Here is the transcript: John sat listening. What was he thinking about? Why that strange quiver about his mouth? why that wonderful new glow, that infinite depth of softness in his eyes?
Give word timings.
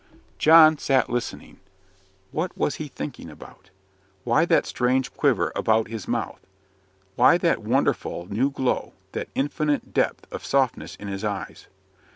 John 0.39 0.79
sat 0.79 1.11
listening. 1.11 1.59
What 2.31 2.57
was 2.57 2.77
he 2.77 2.87
thinking 2.87 3.29
about? 3.29 3.69
Why 4.23 4.45
that 4.45 4.65
strange 4.65 5.13
quiver 5.13 5.51
about 5.55 5.89
his 5.89 6.07
mouth? 6.07 6.39
why 7.15 7.37
that 7.37 7.61
wonderful 7.63 8.25
new 8.27 8.49
glow, 8.49 8.93
that 9.11 9.29
infinite 9.35 9.93
depth 9.93 10.25
of 10.33 10.43
softness 10.43 10.95
in 10.95 11.07
his 11.07 11.23
eyes? 11.23 11.67